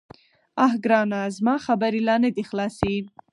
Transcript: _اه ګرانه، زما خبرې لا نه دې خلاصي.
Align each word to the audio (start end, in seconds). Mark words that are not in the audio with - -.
_اه 0.65 0.71
ګرانه، 0.83 1.21
زما 1.37 1.55
خبرې 1.65 2.01
لا 2.07 2.15
نه 2.23 2.29
دې 2.35 2.43
خلاصي. 2.49 2.95